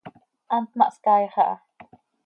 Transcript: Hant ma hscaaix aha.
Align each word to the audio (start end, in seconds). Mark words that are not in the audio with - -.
Hant 0.55 0.71
ma 0.77 0.85
hscaaix 0.89 1.25
aha. 1.43 1.47